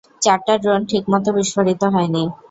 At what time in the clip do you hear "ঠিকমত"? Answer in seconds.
0.89-1.25